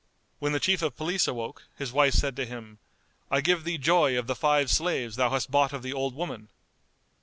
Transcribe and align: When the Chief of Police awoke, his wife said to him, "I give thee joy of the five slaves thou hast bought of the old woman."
When 0.39 0.51
the 0.51 0.59
Chief 0.59 0.81
of 0.81 0.97
Police 0.97 1.27
awoke, 1.27 1.65
his 1.77 1.91
wife 1.93 2.15
said 2.15 2.35
to 2.37 2.45
him, 2.47 2.79
"I 3.29 3.39
give 3.39 3.63
thee 3.65 3.77
joy 3.77 4.17
of 4.17 4.25
the 4.25 4.33
five 4.33 4.71
slaves 4.71 5.15
thou 5.15 5.29
hast 5.29 5.51
bought 5.51 5.73
of 5.73 5.83
the 5.83 5.93
old 5.93 6.15
woman." 6.15 6.49